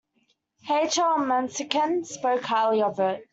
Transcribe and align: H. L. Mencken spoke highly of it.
H. 0.67 0.97
L. 0.97 1.19
Mencken 1.19 2.03
spoke 2.05 2.41
highly 2.41 2.81
of 2.81 2.99
it. 2.99 3.23